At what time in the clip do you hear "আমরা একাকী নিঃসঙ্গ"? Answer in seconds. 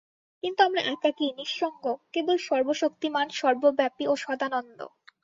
0.63-1.83